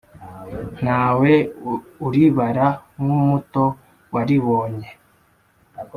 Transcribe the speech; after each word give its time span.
Ntawe 0.79 1.33
uribara 2.05 2.67
nk’umuto 2.99 3.63
waribonye. 4.13 4.89